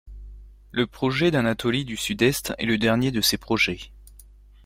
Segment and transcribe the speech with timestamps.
[0.71, 3.91] Le projet d'Anatolie du Sud-est est le dernier de ces projets.